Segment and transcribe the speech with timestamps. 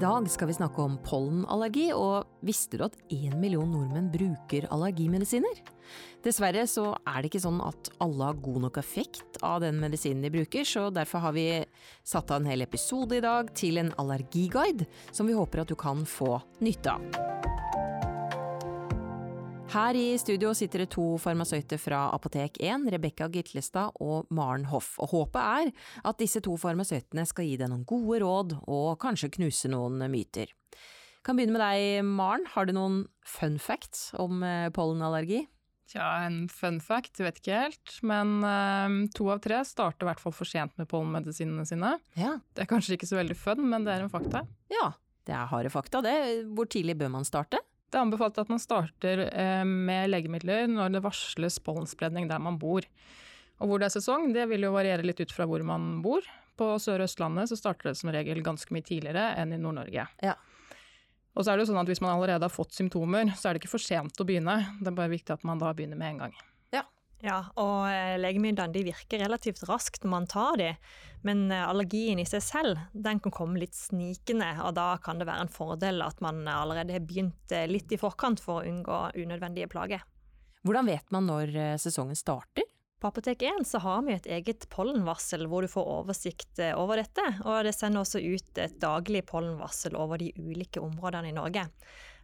[0.00, 5.60] dag skal vi snakke om pollenallergi, og visste du at én million nordmenn bruker allergimedisiner?
[6.24, 10.24] Dessverre så er det ikke sånn at alle har god nok effekt av den medisinen
[10.24, 11.46] de bruker, så derfor har vi
[12.06, 15.78] satt av en hel episode i dag til en allergiguide som vi håper at du
[15.80, 17.39] kan få nytte av.
[19.70, 24.96] Her i studio sitter det to farmasøyter fra Apotek 1, Rebekka Gitlestad og Maren Hoff.
[24.98, 25.70] Og håpet er
[26.10, 30.50] at disse to farmasøytene skal gi deg noen gode råd, og kanskje knuse noen myter.
[31.22, 32.48] Kan begynne med deg, Maren.
[32.50, 35.44] Har du noen fun facts om eh, pollenallergi?
[35.90, 37.96] Tja, en fun fact, vet ikke helt.
[38.02, 41.94] Men uh, to av tre starter i hvert fall for sent med pollenmedisinene sine.
[42.18, 42.40] Ja.
[42.58, 44.42] Det er kanskje ikke så veldig fun, men det er en fakta.
[44.74, 44.96] Ja,
[45.30, 46.16] det er harde fakta, det.
[46.58, 47.62] Hvor tidlig bør man starte?
[47.90, 52.58] Det er anbefalt at man starter eh, med legemidler når det varsles pollenspredning der man
[52.60, 52.86] bor.
[53.60, 56.24] Og hvor det er sesong, det vil jo variere litt ut fra hvor man bor.
[56.60, 60.06] På Sør- og Østlandet så starter det som regel ganske mye tidligere enn i Nord-Norge.
[60.22, 60.36] Ja.
[61.34, 63.56] Og så er det jo sånn at hvis man allerede har fått symptomer, så er
[63.56, 64.56] det ikke for sent å begynne.
[64.80, 66.38] Det er bare viktig at man da begynner med en gang.
[67.20, 70.70] Ja, og eh, legemidlene de virker relativt raskt når man tar de,
[71.26, 75.28] men eh, allergien i seg selv den kan komme litt snikende, og da kan det
[75.28, 79.02] være en fordel at man allerede har begynt eh, litt i forkant for å unngå
[79.20, 80.06] unødvendige plager.
[80.64, 82.66] Hvordan vet man når sesongen starter?
[83.00, 87.24] På Apotek 1 så har vi et eget pollenvarsel hvor du får oversikt over dette,
[87.48, 91.64] og det sender også ut et daglig pollenvarsel over de ulike områdene i Norge.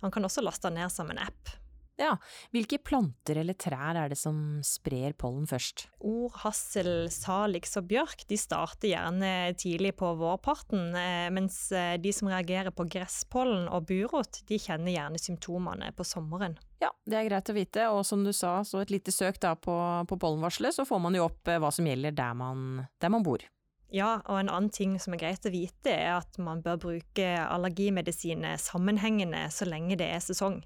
[0.00, 1.52] Man kan også laste ned som en app.
[2.00, 2.14] Ja,
[2.54, 5.86] hvilke planter eller trær er det som sprer pollen først?
[6.00, 12.14] Or, hassel, salix og bjørk de starter gjerne tidlig på vårparten, eh, mens eh, de
[12.16, 16.56] som reagerer på gresspollen og burot, de kjenner gjerne symptomene på sommeren.
[16.82, 19.54] Ja, det er greit å vite, og som du sa, så et lite søk da
[19.54, 19.76] på,
[20.08, 23.26] på pollenvarselet, så får man jo opp eh, hva som gjelder der man, der man
[23.26, 23.44] bor.
[23.92, 27.28] Ja, og en annen ting som er greit å vite, er at man bør bruke
[27.44, 30.62] allergimedisiner sammenhengende så lenge det er sesong.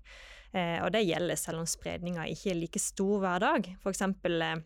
[0.57, 3.69] Eh, og det gjelder selv om spredninga ikke er like stor hver dag.
[3.87, 4.63] Eksempel eh,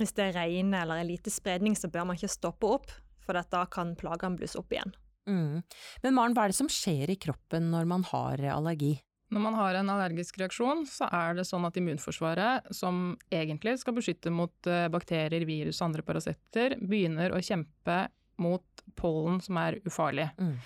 [0.00, 3.64] hvis det regner eller er lite spredning, så bør man ikke stoppe opp, for da
[3.70, 4.94] kan plagene blusse opp igjen.
[5.28, 5.62] Mm.
[6.02, 8.96] Men Maren, hva er det som skjer i kroppen når man har allergi?
[9.32, 13.96] Når man har en allergisk reaksjon, så er det sånn at immunforsvaret, som egentlig skal
[13.96, 18.02] beskytte mot eh, bakterier, virus og andre parasitter, begynner å kjempe
[18.42, 20.28] mot pollen som er ufarlig.
[20.36, 20.56] Mm.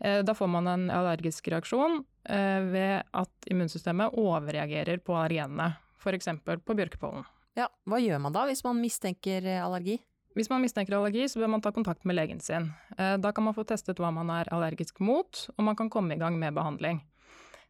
[0.00, 6.28] Eh, da får man en allergisk reaksjon eh, ved at immunsystemet overreagerer på allergenene, f.eks.
[6.44, 7.24] på bjørkepollen.
[7.56, 9.96] Ja, hva gjør man da hvis man mistenker allergi?
[10.36, 12.68] Hvis man mistenker allergi, så bør man ta kontakt med legen sin.
[12.92, 16.20] Da kan man få testet hva man er allergisk mot, og man kan komme i
[16.20, 17.00] gang med behandling.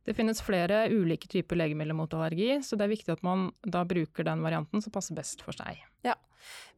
[0.06, 3.84] Det finnes flere ulike typer legemidler mot allergi, så det er viktig at man da
[3.86, 5.80] bruker den varianten som passer best for seg.
[6.06, 6.14] Ja.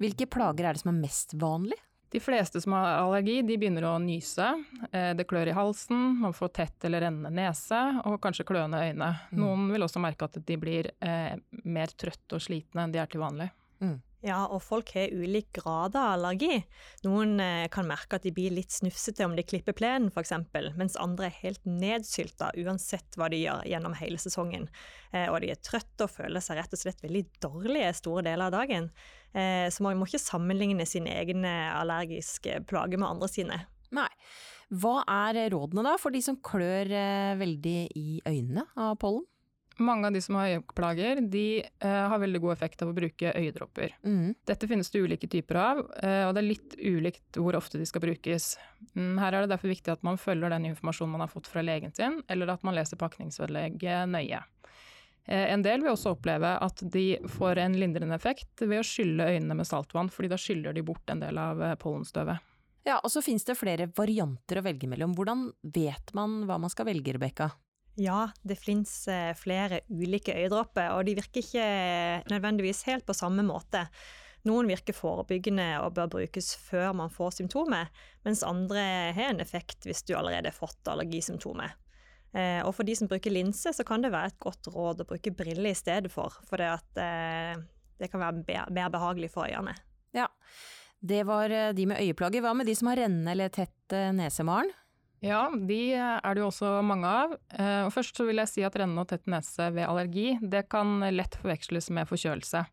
[0.00, 1.76] Hvilke plager er det som er mest vanlig?
[2.10, 4.46] De fleste som har allergi, de begynner å nyse.
[4.92, 9.10] Eh, det klør i halsen, man får tett eller rennende nese og kanskje kløende øyne.
[9.28, 9.42] Mm.
[9.42, 11.34] Noen vil også merke at de blir eh,
[11.68, 13.50] mer trøtte og slitne enn de er til vanlig.
[13.84, 13.98] Mm.
[14.26, 16.56] Ja, og folk har ulik grad av allergi.
[17.04, 20.32] Noen eh, kan merke at de blir litt snufsete om de klipper plenen f.eks.,
[20.74, 24.66] mens andre er helt nedsylta uansett hva de gjør gjennom hele sesongen.
[25.12, 28.48] Eh, og de er trøtte og føler seg rett og slett veldig dårlige store deler
[28.48, 28.90] av dagen.
[29.38, 33.62] Eh, så man må ikke sammenligne sine egne allergiske plager med andre sine.
[33.94, 34.10] Nei.
[34.82, 36.90] Hva er rådene da for de som klør
[37.38, 39.24] veldig i øynene av pollen?
[39.78, 43.30] Mange av de som har øyeplager, de uh, har veldig god effekt av å bruke
[43.30, 43.94] øyedråper.
[44.02, 44.34] Mm.
[44.48, 47.86] Dette finnes det ulike typer av, uh, og det er litt ulikt hvor ofte de
[47.86, 48.56] skal brukes.
[48.98, 51.62] Mm, her er det derfor viktig at man følger den informasjonen man har fått fra
[51.62, 54.42] legen sin, eller at man leser pakningsvedlegget nøye.
[55.28, 57.06] Uh, en del vil også oppleve at de
[57.38, 61.14] får en lindrende effekt ved å skylle øynene med saltvann, fordi da skyller de bort
[61.14, 62.42] en del av pollenstøvet.
[62.88, 65.14] Ja, og så finnes det flere varianter å velge mellom.
[65.14, 67.50] Hvordan vet man hva man skal velge, Rebekka?
[67.98, 71.64] Ja, det fins eh, flere ulike øyedråper, og de virker ikke
[72.30, 73.88] nødvendigvis helt på samme måte.
[74.46, 77.90] Noen virker forebyggende og bør brukes før man får symptomer,
[78.22, 78.84] mens andre
[79.16, 81.74] har en effekt hvis du allerede har fått allergisymptomer.
[82.38, 85.10] Eh, og for de som bruker linse, så kan det være et godt råd å
[85.10, 87.58] bruke briller i stedet for, for det, at, eh,
[87.98, 89.74] det kan være mer behagelig for øynene.
[90.14, 90.30] Ja,
[91.02, 92.46] det var de med øyeplager.
[92.46, 94.70] Hva med de som har rennende eller tett nese, Maren?
[95.24, 97.34] Ja, de er det jo også mange av.
[97.50, 100.68] Eh, og først så vil jeg si at rennende og tett nese ved allergi, det
[100.70, 102.64] kan lett forveksles med forkjølelse.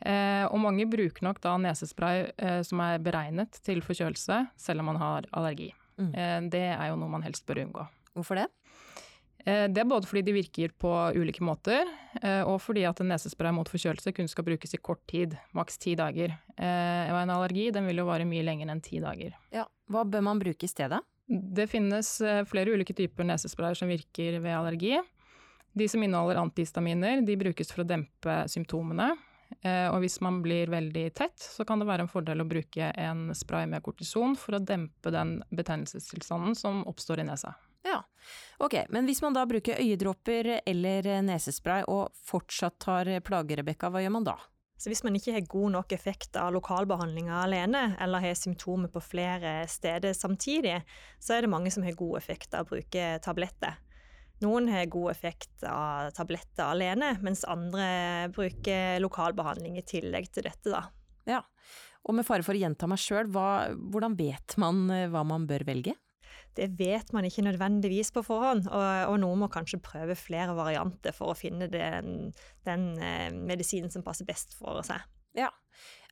[0.00, 4.90] Eh, og mange bruker nok da nesespray eh, som er beregnet til forkjølelse, selv om
[4.90, 5.70] man har allergi.
[6.00, 6.14] Mm.
[6.48, 7.82] Det er jo noe man helst bør unngå.
[8.16, 8.46] Hvorfor det?
[9.44, 11.84] Det er både fordi de virker på ulike måter,
[12.48, 15.92] og fordi at en nesespray mot forkjølelse kun skal brukes i kort tid, maks ti
[16.00, 16.32] dager.
[16.56, 19.36] Og en allergi den vil jo vare mye lenger enn ti dager.
[19.52, 21.02] Ja, Hva bør man bruke i stedet?
[21.30, 24.96] Det finnes eh, flere ulike typer nesesprayer som virker ved allergi.
[25.72, 29.12] De som inneholder antihistaminer, de brukes for å dempe symptomene.
[29.62, 32.90] Eh, og hvis man blir veldig tett, så kan det være en fordel å bruke
[32.98, 37.54] en spray med kortison for å dempe den betennelsestilstanden som oppstår i nesa.
[37.86, 38.02] Ja,
[38.58, 44.02] ok, men hvis man da bruker øyedråper eller nesespray og fortsatt har plager, Rebekka, hva
[44.02, 44.36] gjør man da?
[44.80, 49.02] Så hvis man ikke har god nok effekt av lokalbehandlinga alene, eller har symptomer på
[49.04, 50.78] flere steder samtidig,
[51.20, 53.76] så er det mange som har god effekt av å bruke tabletter.
[54.40, 60.72] Noen har god effekt av tabletter alene, mens andre bruker lokalbehandling i tillegg til dette,
[60.72, 60.86] da.
[61.28, 61.42] Ja,
[62.08, 65.66] og med fare for å gjenta meg sjøl, hvordan vet man eh, hva man bør
[65.68, 65.92] velge?
[66.58, 71.14] Det vet man ikke nødvendigvis på forhånd, og, og noen må kanskje prøve flere varianter
[71.16, 72.30] for å finne den,
[72.66, 75.04] den eh, medisinen som passer best for seg.
[75.38, 75.50] Ja.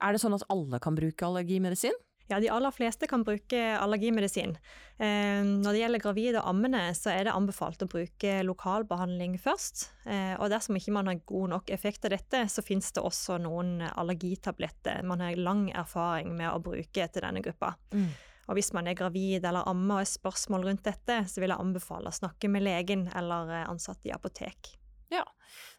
[0.02, 1.96] Er det sånn at alle kan bruke allergimedisin?
[2.28, 4.52] Ja, de aller fleste kan bruke allergimedisin.
[5.00, 9.86] Eh, når det gjelder gravide og ammende, så er det anbefalt å bruke lokalbehandling først.
[10.04, 13.38] Eh, og dersom ikke man har god nok effekt av dette, så finnes det også
[13.40, 17.72] noen allergitabletter man har lang erfaring med å bruke til denne gruppa.
[17.96, 18.10] Mm.
[18.48, 21.60] Og hvis man er gravid eller ammer og har spørsmål rundt dette, så vil jeg
[21.60, 24.72] anbefale å snakke med legen eller eh, ansatte i apotek.
[25.12, 25.24] Ja,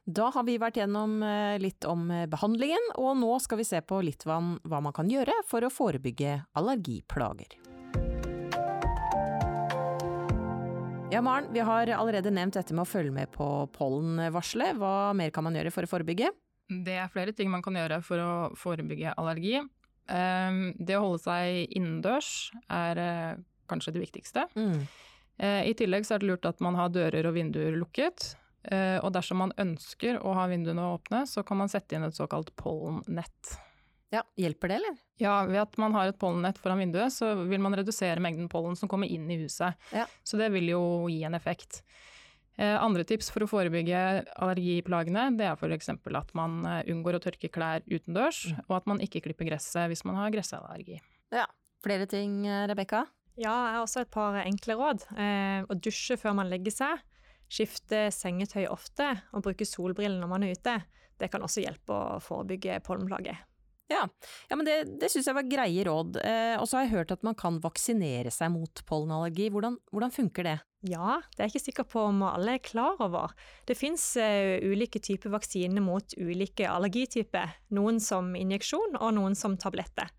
[0.06, 3.82] da har vi vært gjennom eh, litt om eh, behandlingen, og nå skal vi se
[3.82, 4.40] på litt hva
[4.70, 7.58] man kan gjøre for å forebygge allergiplager.
[11.10, 14.78] Ja, Maren, vi har allerede nevnt dette med å følge med på pollenvarselet.
[14.78, 16.30] Hva mer kan man gjøre for å forebygge?
[16.70, 19.58] Det er flere ting man kan gjøre for å forebygge allergi.
[20.10, 23.40] Ehm, det å holde seg innendørs er eh,
[23.70, 24.48] kanskje det viktigste.
[24.58, 24.82] Mm.
[25.40, 28.34] Eh, I tillegg så er det lurt at man har dører og vinduer lukket.
[28.68, 32.18] Eh, og dersom man ønsker å ha vinduene åpne, så kan man sette inn et
[32.18, 33.56] såkalt pollennett.
[34.10, 34.96] Ja, Hjelper det, eller?
[35.22, 38.76] Ja, ved at man har et pollennett foran vinduet, så vil man redusere mengden pollen
[38.76, 39.78] som kommer inn i huset.
[39.94, 40.08] Ja.
[40.26, 40.82] Så det vil jo
[41.12, 41.84] gi en effekt.
[42.60, 44.00] Eh, andre tips for å forebygge
[44.36, 45.94] allergiplagene, det er f.eks.
[45.96, 48.66] at man eh, unngår å tørke klær utendørs, mm.
[48.68, 51.00] og at man ikke klipper gresset hvis man har gressallergi.
[51.32, 51.48] Ja.
[51.80, 53.06] Flere ting, eh, Rebekka?
[53.40, 55.06] Ja, jeg har også et par enkle råd.
[55.16, 57.04] Eh, å dusje før man legger seg.
[57.50, 60.76] Skifte sengetøy ofte, og bruke solbriller når man er ute.
[61.20, 63.40] Det kan også hjelpe å forebygge pollenplager.
[63.90, 64.04] Ja,
[64.50, 66.20] ja men det, det syns jeg var greie råd.
[66.22, 69.50] Eh, og så har jeg hørt at man kan vaksinere seg mot pollenallergi.
[69.56, 70.58] Hvordan, hvordan, funker det?
[70.88, 73.34] Ja, det er jeg ikke sikker på om alle er klar over.
[73.68, 77.58] Det fins uh, ulike typer vaksiner mot ulike allergityper.
[77.76, 80.12] Noen som injeksjon, og noen som tabletter.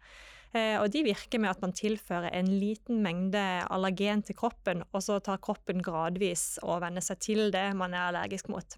[0.52, 3.40] Uh, og de virker med at man tilfører en liten mengde
[3.72, 8.10] allergen til kroppen, og så tar kroppen gradvis og venner seg til det man er
[8.10, 8.76] allergisk mot.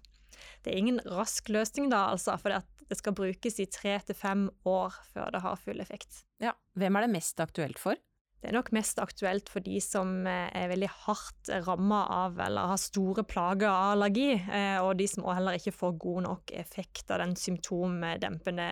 [0.63, 2.55] Det er ingen rask løsning da, altså, for
[2.87, 6.23] det skal brukes i tre til fem år før det har full effekt.
[6.43, 7.99] Ja, Hvem er det mest aktuelt for?
[8.43, 12.73] Det er nok mest aktuelt for de som eh, er veldig hardt ramma av eller
[12.73, 17.13] har store plager av allergi, eh, og de som heller ikke får god nok effekt
[17.15, 18.65] av den symptomdempende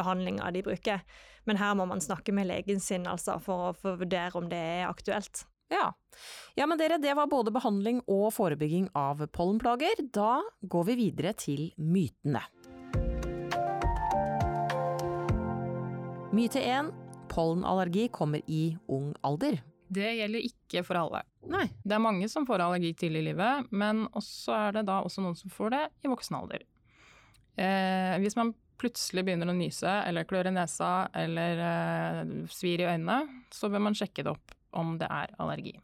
[0.00, 1.04] behandlinga de bruker.
[1.44, 4.88] Men her må man snakke med legen sin altså, for å vurdere om det er
[4.88, 5.44] aktuelt.
[5.68, 5.92] Ja.
[6.56, 10.06] ja, men dere, det var både behandling og forebygging av pollenplager.
[10.08, 12.46] Da går vi videre til mytene.
[16.32, 16.94] Myte 1.
[17.28, 19.60] Pollenallergi kommer i ung alder.
[19.92, 21.22] Det gjelder ikke for alle.
[21.52, 21.66] Nei.
[21.84, 25.24] Det er mange som får allergi tidlig i livet, men også er det da også
[25.24, 26.64] noen som får det i voksen alder.
[27.60, 32.88] Eh, hvis man plutselig begynner å nyse eller klør i nesa eller eh, svir i
[32.88, 35.74] øynene, så bør man sjekke det opp om det er allergi.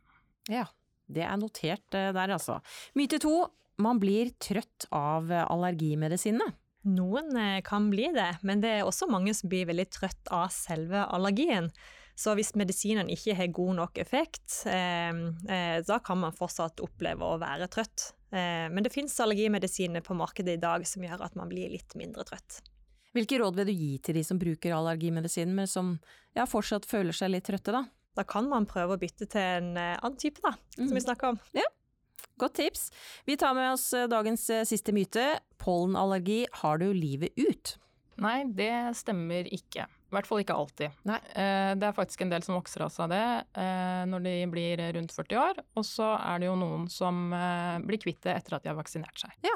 [0.49, 0.65] Ja,
[1.07, 2.63] det er notert eh, der altså.
[2.97, 3.35] Myte to,
[3.79, 6.49] man blir trøtt av allergimedisinene.
[6.89, 10.49] Noen eh, kan bli det, men det er også mange som blir veldig trøtt av
[10.55, 11.71] selve allergien.
[12.19, 15.21] Så hvis medisinene ikke har god nok effekt, eh,
[15.55, 18.09] eh, da kan man fortsatt oppleve å være trøtt.
[18.33, 21.95] Eh, men det finnes allergimedisiner på markedet i dag som gjør at man blir litt
[21.99, 22.59] mindre trøtt.
[23.15, 25.95] Hvilke råd vil du gi til de som bruker allergimedisin, men som
[26.35, 27.87] ja, fortsatt føler seg litt trøtte, da?
[28.19, 30.97] Da kan man prøve å bytte til en annen type, da, som mm.
[30.99, 31.39] vi snakker om.
[31.55, 31.69] Ja,
[32.39, 32.89] Godt tips.
[33.27, 35.27] Vi tar med oss eh, dagens eh, siste myte.
[35.59, 37.77] Pollenallergi har du livet ut.
[38.23, 39.87] Nei, det stemmer ikke.
[39.87, 40.95] I hvert fall ikke alltid.
[41.07, 41.19] Nei.
[41.79, 43.21] Det er faktisk en del som vokser av seg det
[44.09, 45.61] når de blir rundt 40 år.
[45.77, 47.29] Og så er det jo noen som
[47.85, 49.37] blir kvitt det etter at de har vaksinert seg.
[49.45, 49.55] Ja,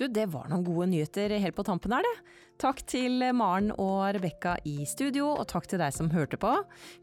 [0.00, 2.40] du, det var noen gode nyheter helt på tampen her, det.
[2.62, 6.52] Takk til Maren og Rebekka i studio, og takk til deg som hørte på.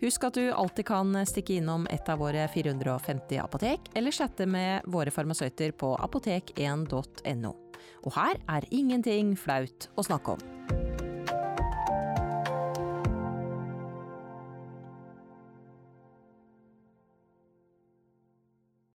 [0.03, 4.87] Husk at du alltid kan stikke innom et av våre 450 apotek, eller chatte med
[4.87, 7.53] våre farmasøyter på apotek1.no.
[8.01, 10.90] Og her er ingenting flaut å snakke om.